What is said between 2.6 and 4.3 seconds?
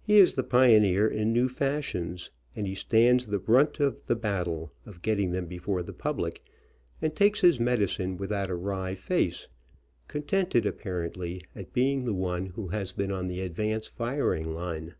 he stands the brunt of the